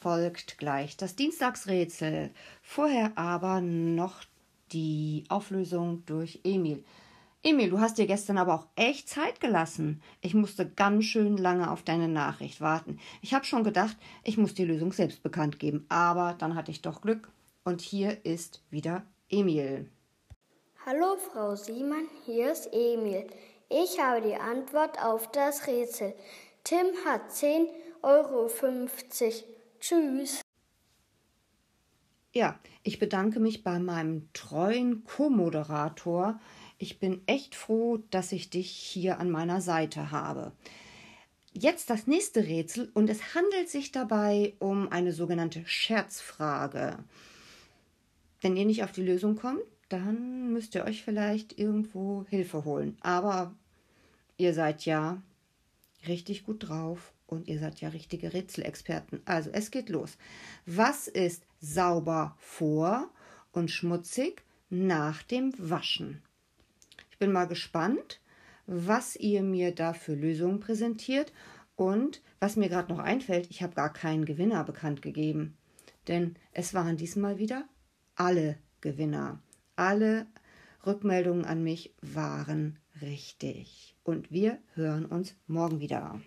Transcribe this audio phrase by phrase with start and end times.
[0.00, 2.30] folgt gleich das Dienstagsrätsel.
[2.62, 4.22] Vorher aber noch
[4.72, 6.84] die Auflösung durch Emil.
[7.42, 10.02] Emil, du hast dir gestern aber auch echt Zeit gelassen.
[10.20, 12.98] Ich musste ganz schön lange auf deine Nachricht warten.
[13.22, 16.82] Ich habe schon gedacht, ich muss die Lösung selbst bekannt geben, aber dann hatte ich
[16.82, 17.28] doch Glück.
[17.62, 19.88] Und hier ist wieder Emil.
[20.84, 23.26] Hallo Frau Siemann, hier ist Emil.
[23.68, 26.14] Ich habe die Antwort auf das Rätsel.
[26.64, 27.66] Tim hat 10,50
[28.06, 28.48] Euro.
[29.80, 30.40] Tschüss.
[32.32, 36.38] Ja, ich bedanke mich bei meinem treuen Co-Moderator.
[36.78, 40.52] Ich bin echt froh, dass ich dich hier an meiner Seite habe.
[41.52, 46.98] Jetzt das nächste Rätsel und es handelt sich dabei um eine sogenannte Scherzfrage.
[48.40, 52.98] Wenn ihr nicht auf die Lösung kommt, dann müsst ihr euch vielleicht irgendwo Hilfe holen.
[53.00, 53.52] Aber
[54.36, 55.22] ihr seid ja
[56.08, 59.20] richtig gut drauf und ihr seid ja richtige Rätselexperten.
[59.24, 60.16] Also es geht los.
[60.64, 63.10] Was ist sauber vor
[63.52, 66.22] und schmutzig nach dem Waschen?
[67.10, 68.20] Ich bin mal gespannt,
[68.66, 71.32] was ihr mir da für Lösungen präsentiert
[71.76, 75.56] und was mir gerade noch einfällt, ich habe gar keinen Gewinner bekannt gegeben.
[76.08, 77.68] Denn es waren diesmal wieder
[78.14, 79.40] alle Gewinner.
[79.76, 80.26] Alle
[80.84, 83.96] Rückmeldungen an mich waren richtig.
[84.02, 86.20] Und wir hören uns morgen wieder.